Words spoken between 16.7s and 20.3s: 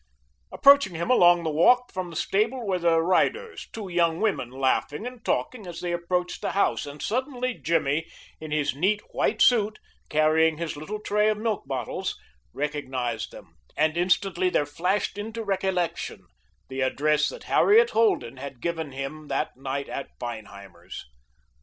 address that Harriet Holden had given him that night at